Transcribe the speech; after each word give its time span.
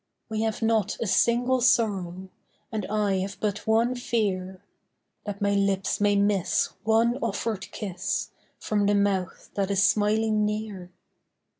We 0.29 0.41
have 0.41 0.63
not 0.63 0.97
a 0.99 1.05
single 1.05 1.61
sorrow, 1.61 2.29
And 2.71 2.87
I 2.87 3.17
have 3.19 3.39
but 3.39 3.67
one 3.67 3.93
fear— 3.93 4.63
That 5.25 5.41
my 5.43 5.51
lips 5.53 6.01
may 6.01 6.15
miss 6.15 6.69
one 6.83 7.17
offered 7.21 7.69
kiss 7.71 8.31
From 8.59 8.87
the 8.87 8.95
mouth 8.95 9.51
that 9.53 9.69
is 9.69 9.83
smiling 9.83 10.43
near. 10.43 10.91